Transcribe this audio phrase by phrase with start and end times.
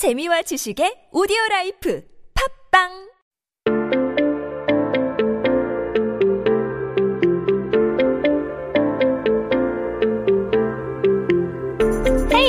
[0.00, 2.00] 재미와 지식의 오디오 라이프.
[2.32, 3.09] 팝빵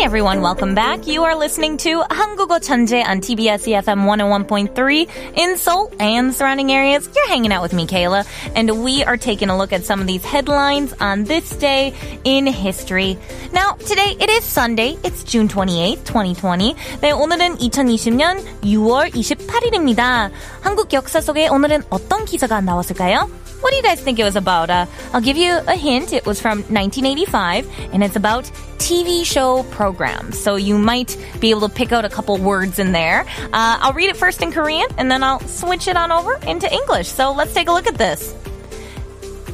[0.01, 1.07] Hey everyone, welcome back.
[1.07, 7.09] You are listening to 한국어 천재 on TBS EFM 101.3 in Seoul and surrounding areas.
[7.15, 10.07] You're hanging out with me, Kayla, and we are taking a look at some of
[10.07, 11.93] these headlines on this day
[12.25, 13.19] in history.
[13.53, 14.97] Now, today it is Sunday.
[15.05, 16.75] It's June 28th, 2020.
[17.01, 20.31] 네, 오늘은 2020년 6월 28일입니다.
[20.63, 23.29] 한국 역사 속에 오늘은 어떤 기사가 나왔을까요?
[23.63, 24.69] What do you guys think it was about?
[24.71, 26.13] Uh, I'll give you a hint.
[26.13, 28.45] It was from 1985, and it's about
[28.79, 30.39] TV show programs.
[30.39, 33.27] So you might be able to pick out a couple words in there.
[33.53, 36.73] Uh, I'll read it first in Korean, and then I'll switch it on over into
[36.73, 37.09] English.
[37.09, 38.35] So let's take a look at this.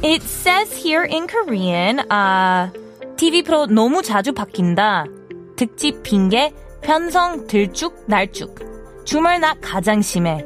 [0.01, 2.71] It says here in Korean, uh,
[3.15, 5.05] TV 프로 너무 자주 바뀐다.
[5.55, 9.05] 특집 핑계, 편성 들쭉 날쭉.
[9.05, 10.43] 주말 낮 가장 심해.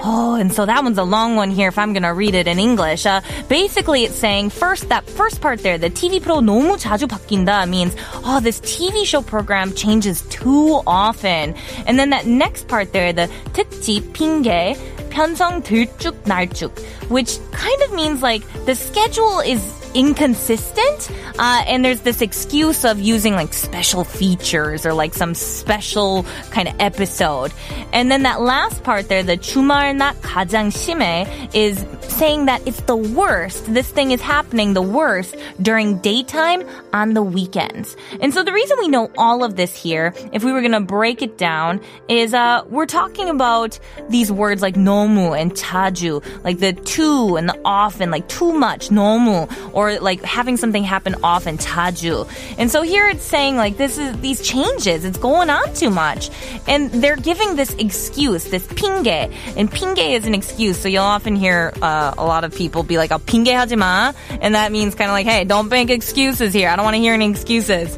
[0.00, 2.46] Oh, and so that one's a long one here if I'm going to read it
[2.46, 3.06] in English.
[3.06, 7.68] Uh, basically, it's saying first, that first part there, the TV 프로 너무 자주 바뀐다
[7.68, 11.54] means, oh, this TV show program changes too often.
[11.86, 14.76] And then that next part there, the 특집 핑계,
[15.10, 16.70] 편성 들쭉 날쭉,
[17.08, 23.00] which kind of means like the schedule is inconsistent uh, and there's this excuse of
[23.00, 27.52] using like special features or like some special kind of episode
[27.92, 32.81] and then that last part there the 주말 낮 가장 심해 is saying that it's
[32.81, 37.95] the worst, this thing is happening the worst during daytime on the weekends.
[38.19, 40.81] And so the reason we know all of this here, if we were going to
[40.81, 46.59] break it down, is uh, we're talking about these words like nomu and chaju, like
[46.59, 51.57] the too and the often, like too much, nomu, or like having something happen often,
[51.57, 52.27] chaju.
[52.57, 56.29] And so here it's saying like this is these changes, it's going on too much.
[56.67, 59.31] And they're giving this excuse, this pinge.
[59.57, 60.77] And pinge is an excuse.
[60.79, 64.55] So you'll often hear uh, a lot of people be like, "I'll pinge hajima," and
[64.55, 66.69] that means kind of like, "Hey, don't make excuses here.
[66.69, 67.97] I don't want to hear any excuses."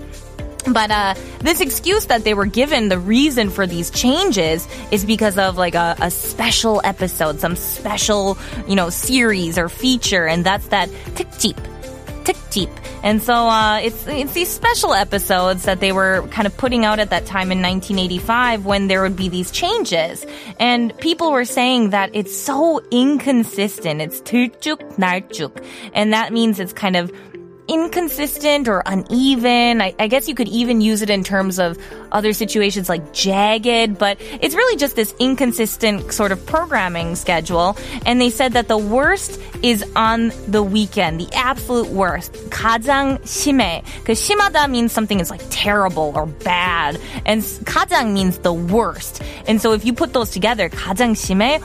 [0.66, 5.38] But uh, this excuse that they were given, the reason for these changes is because
[5.38, 8.38] of like a, a, special episode, some special,
[8.68, 11.58] you know, series or feature, and that's that tick
[12.53, 12.69] 특집.
[13.03, 16.99] And so uh, it's it's these special episodes that they were kind of putting out
[16.99, 20.26] at that time in 1985 when there would be these changes.
[20.60, 24.03] And people were saying that it's so inconsistent.
[24.03, 25.65] It's 들쭉 날쭉.
[25.94, 27.10] And that means it's kind of
[27.72, 29.81] inconsistent or uneven.
[29.82, 31.78] I, I, guess you could even use it in terms of
[32.10, 37.76] other situations like jagged, but it's really just this inconsistent sort of programming schedule.
[38.06, 42.32] And they said that the worst is on the weekend, the absolute worst.
[42.49, 43.84] 가장 심해.
[44.00, 46.99] Because 심하다 means something is like terrible or bad.
[47.26, 49.22] And 가장 means the worst.
[49.47, 51.60] And so if you put those together, 가장 심해,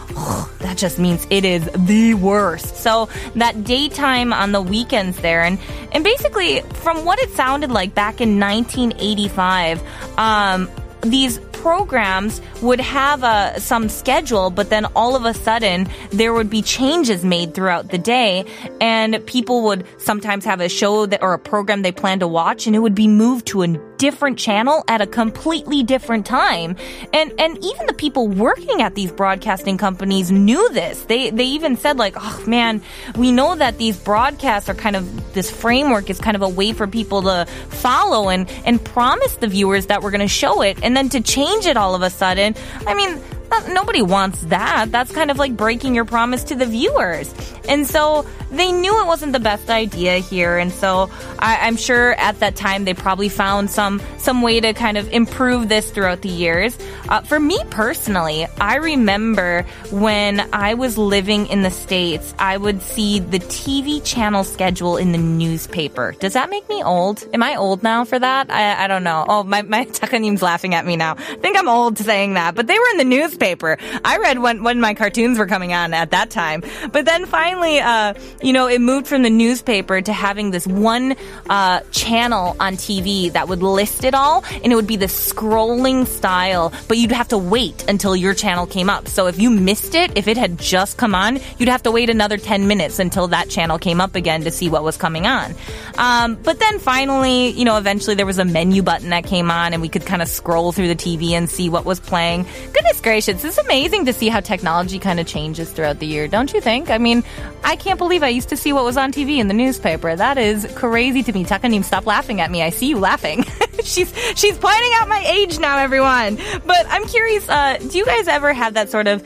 [0.59, 2.75] that just means it is the worst.
[2.77, 5.57] So that daytime on the weekends there, and
[5.93, 9.82] and basically, from what it sounded like back in 1985,
[10.18, 10.68] um,
[11.02, 16.50] these programs would have a, some schedule, but then all of a sudden there would
[16.50, 18.44] be changes made throughout the day,
[18.80, 22.66] and people would sometimes have a show that or a program they plan to watch,
[22.66, 26.76] and it would be moved to a different channel at a completely different time.
[27.12, 31.02] And and even the people working at these broadcasting companies knew this.
[31.02, 32.80] They they even said like, "Oh man,
[33.16, 36.72] we know that these broadcasts are kind of this framework is kind of a way
[36.72, 40.78] for people to follow and and promise the viewers that we're going to show it
[40.82, 42.54] and then to change it all of a sudden.
[42.86, 43.20] I mean,
[43.68, 44.90] nobody wants that.
[44.90, 47.32] That's kind of like breaking your promise to the viewers.
[47.68, 50.56] And so they knew it wasn't the best idea here.
[50.56, 54.72] And so I, am sure at that time they probably found some, some way to
[54.72, 56.76] kind of improve this throughout the years.
[57.08, 62.80] Uh, for me personally, I remember when I was living in the States, I would
[62.82, 66.14] see the TV channel schedule in the newspaper.
[66.18, 67.26] Does that make me old?
[67.34, 68.50] Am I old now for that?
[68.50, 69.24] I, I don't know.
[69.28, 71.16] Oh, my, my Takanim's laughing at me now.
[71.18, 73.04] I think I'm old saying that, but they were in the
[73.38, 73.78] newspaper.
[74.04, 76.62] I read when, when my cartoons were coming on at that time.
[76.90, 81.14] But then finally, uh, you know, it moved from the newspaper to having this one
[81.48, 86.06] uh, channel on TV that would list it all, and it would be the scrolling
[86.06, 89.06] style, but you'd have to wait until your channel came up.
[89.06, 92.10] So if you missed it, if it had just come on, you'd have to wait
[92.10, 95.54] another 10 minutes until that channel came up again to see what was coming on.
[95.96, 99.72] Um, but then finally, you know, eventually there was a menu button that came on,
[99.72, 102.46] and we could kind of scroll through the TV and see what was playing.
[102.72, 106.52] Goodness gracious, it's amazing to see how technology kind of changes throughout the year, don't
[106.52, 106.90] you think?
[106.90, 107.24] I mean,
[107.64, 110.16] I can't believe I used to see what was on TV in the newspaper.
[110.16, 111.44] That is crazy to me.
[111.44, 112.62] Takanim, stop laughing at me.
[112.62, 113.44] I see you laughing.
[113.84, 116.36] she's she's pointing out my age now, everyone.
[116.64, 117.48] But I'm curious.
[117.48, 119.22] Uh, do you guys ever have that sort of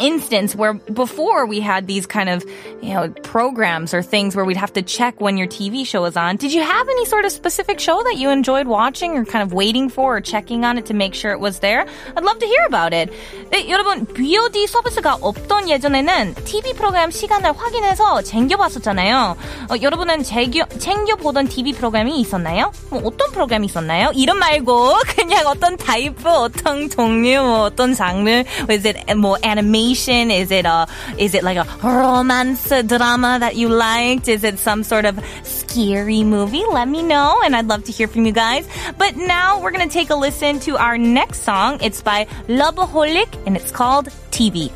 [0.00, 2.44] instance where before we had these kind of,
[2.82, 6.16] you know, programs or things where we'd have to check when your TV show was
[6.16, 6.36] on.
[6.36, 9.52] Did you have any sort of specific show that you enjoyed watching or kind of
[9.52, 11.86] waiting for or checking on it to make sure it was there?
[12.16, 13.12] I'd love to hear about it.
[13.50, 19.36] 네, 여러분, VOD 서비스가 없던 예전에는 TV 프로그램 시간을 확인해서 챙겨봤었잖아요.
[19.70, 22.72] 어, 여러분은 재겨, 챙겨보던 TV 프로그램이 있었나요?
[22.90, 24.10] 뭐 어떤 프로그램이 있었나요?
[24.14, 29.89] 이름 말고 그냥 어떤 타입, 어떤 종류, 뭐 어떤 장르, is it 뭐 animation?
[29.90, 30.30] Animation?
[30.30, 30.86] Is it a
[31.18, 34.28] is it like a romance drama that you liked?
[34.28, 36.64] Is it some sort of scary movie?
[36.64, 38.68] Let me know, and I'd love to hear from you guys.
[38.98, 41.78] But now we're gonna take a listen to our next song.
[41.82, 44.70] It's by Loveholic, and it's called TV.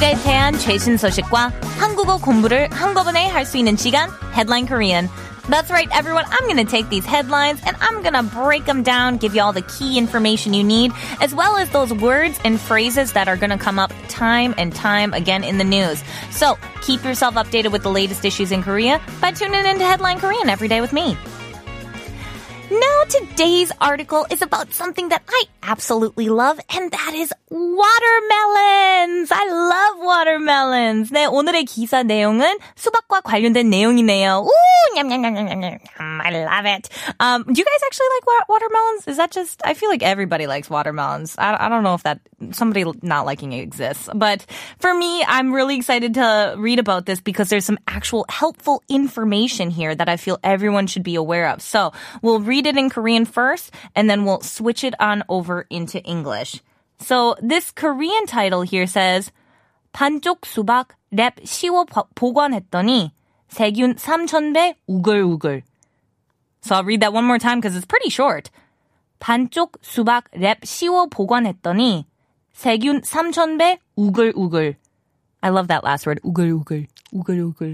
[0.00, 5.08] 대한 최신 소식과 한국어 공부를 한꺼번에 할 수 있는 시간 Headline Korean.
[5.48, 6.24] That's right, everyone.
[6.30, 9.42] I'm going to take these headlines and I'm going to break them down, give you
[9.42, 13.36] all the key information you need, as well as those words and phrases that are
[13.36, 16.02] going to come up time and time again in the news.
[16.30, 20.48] So keep yourself updated with the latest issues in Korea by tuning into Headline Korean
[20.48, 21.16] every day with me.
[22.70, 29.30] Now, today's article is about something that I absolutely love, and that is watermelons.
[29.30, 31.10] I love watermelons.
[31.12, 34.44] 네, 오늘의 기사 내용은 수박과 관련된 내용이네요.
[34.46, 35.78] Ooh, 냠냠냠냠냠.
[35.98, 36.88] I love it.
[37.20, 39.06] Um, do you guys actually like wa- watermelons?
[39.06, 41.36] Is that just, I feel like everybody likes watermelons.
[41.38, 42.18] I, I don't know if that,
[42.52, 44.08] somebody not liking it exists.
[44.12, 44.44] But
[44.78, 49.70] for me, I'm really excited to read about this because there's some actual helpful information
[49.70, 51.62] here that I feel everyone should be aware of.
[51.62, 51.92] So
[52.22, 56.02] we'll read read it in Korean first, and then we'll switch it on over into
[56.02, 56.62] English.
[56.98, 59.30] So this Korean title here says
[59.92, 63.12] 반쪽 수박 랩 씌워 보관했더니
[63.48, 65.62] 세균 3,000배 우글우글.
[66.62, 68.50] So I'll read that one more time because it's pretty short.
[69.20, 72.06] 반쪽 수박 랩 씌워 보관했더니
[72.52, 74.76] 세균 3,000배 우글우글.
[75.42, 76.88] I love that last word, 우글우글.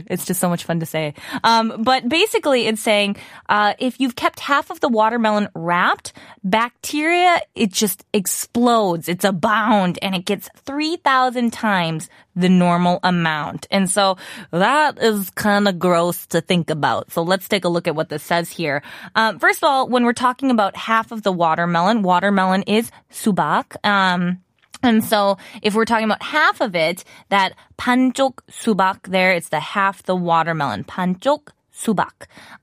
[0.08, 1.14] It's just so much fun to say.
[1.44, 3.18] Um, but basically, it's saying
[3.50, 6.14] uh, if you've kept half of the watermelon wrapped,
[6.44, 9.08] bacteria it just explodes.
[9.08, 13.68] It's a bound, and it gets three thousand times the normal amount.
[13.72, 14.18] And so
[14.52, 17.12] that is kind of gross to think about.
[17.12, 18.84] So let's take a look at what this says here.
[19.16, 23.84] Um, first of all, when we're talking about half of the watermelon, watermelon is subak.
[23.84, 24.42] Um,
[24.83, 29.61] and so if we're talking about half of it, that 반쪽 수박 there, it's the
[29.61, 30.85] half the watermelon.
[30.85, 32.11] 반쪽 수박.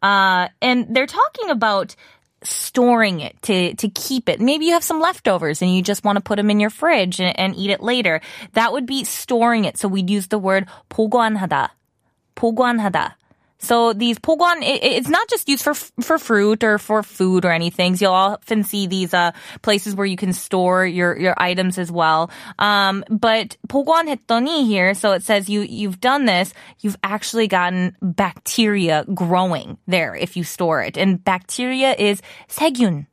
[0.01, 1.95] Uh, and they're talking about
[2.43, 4.39] storing it to to keep it.
[4.39, 7.19] Maybe you have some leftovers and you just want to put them in your fridge
[7.19, 8.21] and, and eat it later.
[8.53, 9.77] That would be storing it.
[9.77, 11.69] So we'd use the word 보관하다.
[12.35, 13.15] 보관하다.
[13.63, 17.97] So these pogon, it's not just used for for fruit or for food or anything.
[17.97, 19.31] So you'll often see these uh,
[19.61, 22.31] places where you can store your your items as well.
[22.57, 26.53] Um, but 보관했더니 here, so it says you you've done this.
[26.79, 33.07] You've actually gotten bacteria growing there if you store it, and bacteria is 세균.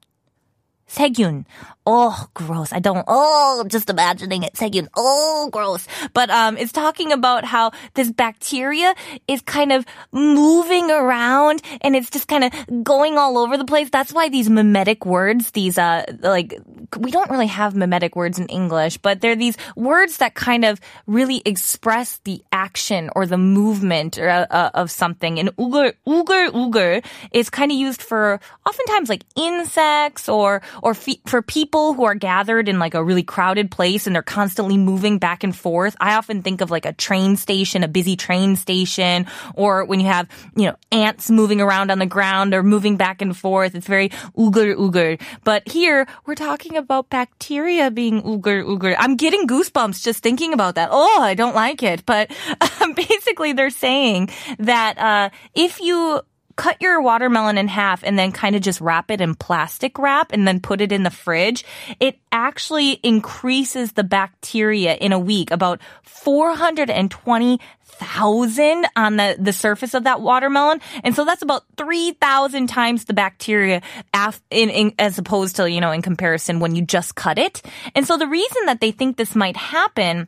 [0.90, 1.44] 세균.
[1.88, 2.73] Oh, gross.
[2.73, 4.54] I don't, oh, just imagining it.
[4.54, 4.88] 세균.
[4.96, 5.87] Oh, gross.
[6.14, 8.94] But, um, it's talking about how this bacteria
[9.28, 13.88] is kind of moving around and it's just kind of going all over the place.
[13.90, 16.58] That's why these mimetic words, these, uh, like,
[16.99, 20.80] we don't really have mimetic words in English, but they're these words that kind of
[21.06, 25.38] really express the action or the movement or, uh, uh of something.
[25.38, 31.41] And 우글, 우글, 우글 is kind of used for oftentimes like insects or, or for
[31.41, 35.43] people who are gathered in like a really crowded place and they're constantly moving back
[35.43, 35.95] and forth.
[36.00, 40.07] I often think of like a train station, a busy train station, or when you
[40.07, 43.75] have, you know, ants moving around on the ground or moving back and forth.
[43.75, 45.21] It's very ugur ugur.
[45.43, 48.95] But here we're talking about bacteria being ugur ugur.
[48.97, 50.89] I'm getting goosebumps just thinking about that.
[50.91, 52.05] Oh, I don't like it.
[52.05, 52.31] But
[52.95, 56.21] basically they're saying that uh, if you
[56.55, 60.31] cut your watermelon in half and then kind of just wrap it in plastic wrap
[60.31, 61.65] and then put it in the fridge,
[62.00, 67.60] it actually increases the bacteria in a week about 420
[68.01, 70.81] thousand on the, the surface of that watermelon.
[71.03, 73.81] And so that's about 3,000 times the bacteria
[74.13, 77.62] af- in, in, as opposed to, you know, in comparison when you just cut it.
[77.93, 80.27] And so the reason that they think this might happen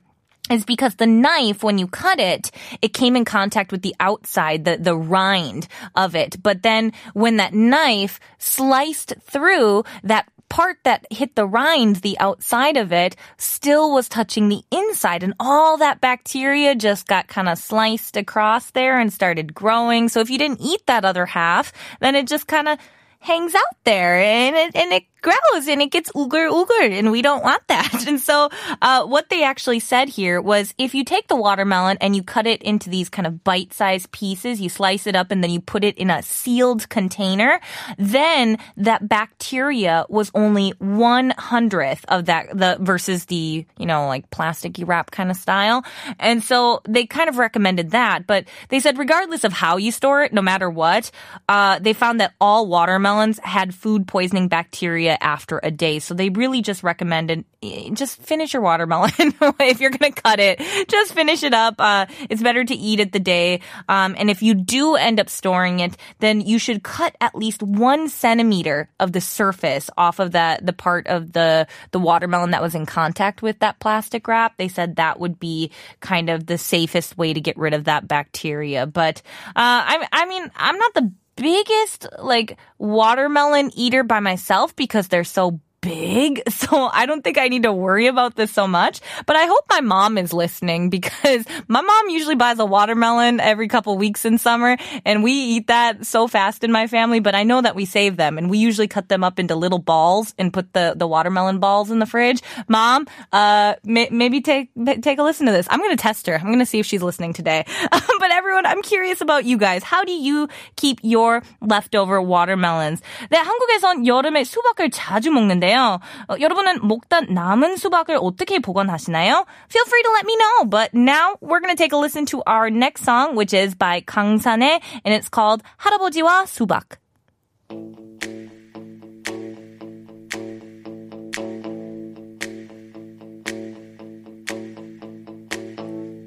[0.50, 4.66] is because the knife, when you cut it, it came in contact with the outside,
[4.66, 6.42] the, the rind of it.
[6.44, 12.78] But then when that knife sliced through that part that hit the rind, the outside
[12.78, 17.58] of it, still was touching the inside and all that bacteria just got kind of
[17.58, 20.10] sliced across there and started growing.
[20.10, 22.78] So if you didn't eat that other half, then it just kind of
[23.20, 27.22] hangs out there and it, and it grows and it gets ugur ugur and we
[27.22, 27.92] don't want that.
[28.14, 28.50] And so,
[28.82, 32.46] uh, what they actually said here was if you take the watermelon and you cut
[32.46, 35.86] it into these kind of bite-sized pieces, you slice it up and then you put
[35.86, 37.62] it in a sealed container,
[37.98, 44.30] then that bacteria was only one hundredth of that, the versus the, you know, like
[44.30, 45.86] plasticky wrap kind of style.
[46.20, 50.24] And so they kind of recommended that, but they said regardless of how you store
[50.24, 51.10] it, no matter what,
[51.48, 56.00] uh, they found that all watermelons had food poisoning bacteria after a day.
[56.00, 60.40] So they really just recommend eh, just finish your watermelon if you're going to cut
[60.40, 60.62] it.
[60.88, 61.76] Just finish it up.
[61.80, 63.62] Uh, it's better to eat it the day.
[63.90, 67.62] Um, and if you do end up storing it, then you should cut at least
[67.64, 72.62] one centimeter of the surface off of that the part of the the watermelon that
[72.62, 74.58] was in contact with that plastic wrap.
[74.58, 78.08] They said that would be kind of the safest way to get rid of that
[78.08, 78.86] bacteria.
[78.86, 85.08] But uh, I, I mean, I'm not the biggest like watermelon eater by myself because
[85.08, 86.43] they're so big.
[86.59, 89.01] So I don't think I need to worry about this so much.
[89.25, 93.69] But I hope my mom is listening because my mom usually buys a watermelon every
[93.69, 94.77] couple weeks in summer
[95.07, 97.21] and we eat that so fast in my family.
[97.21, 99.79] But I know that we save them and we usually cut them up into little
[99.79, 102.43] balls and put the, the watermelon balls in the fridge.
[102.69, 105.69] Mom, uh, may, maybe take, take a listen to this.
[105.71, 106.35] I'm going to test her.
[106.35, 107.65] I'm going to see if she's listening today.
[107.91, 109.83] but everyone, I'm curious about you guys.
[109.85, 113.01] How do you keep your leftover watermelons?
[113.31, 115.72] 네, 한국에선 여름에 수박을 자주 먹는데요.
[115.74, 116.00] 있는데요.
[116.30, 119.46] 어, 여러분은 먹다 남은 수박을 어떻게 보관하시나요?
[119.70, 120.66] Feel free to let me know.
[120.70, 124.02] But now we're going to take a listen to our next song, which is by
[124.02, 127.00] 강산에, and it's called 할아버지와 수박.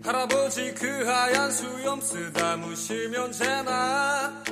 [0.05, 4.45] 할아버지 그 하얀 수염 쓰다 무시면 재나